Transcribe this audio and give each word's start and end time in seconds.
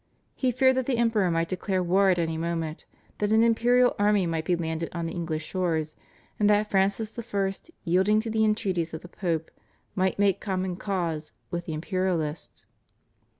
He 0.33 0.49
feared 0.51 0.77
that 0.77 0.87
the 0.87 0.97
Emperor 0.97 1.29
might 1.29 1.47
declare 1.47 1.83
war 1.83 2.09
at 2.09 2.17
any 2.17 2.35
moment, 2.35 2.87
that 3.19 3.31
an 3.31 3.43
imperial 3.43 3.95
army 3.99 4.25
might 4.25 4.45
be 4.45 4.55
landed 4.55 4.89
on 4.93 5.05
the 5.05 5.13
English 5.13 5.45
shores, 5.45 5.95
and 6.39 6.49
that 6.49 6.71
Francis 6.71 7.19
I. 7.19 7.53
yielding 7.83 8.19
to 8.21 8.31
the 8.31 8.43
entreaties 8.43 8.95
of 8.95 9.01
the 9.03 9.07
Pope 9.07 9.51
might 9.93 10.17
make 10.17 10.41
common 10.41 10.75
cause 10.75 11.33
with 11.51 11.65
the 11.67 11.75
imperialists. 11.75 12.65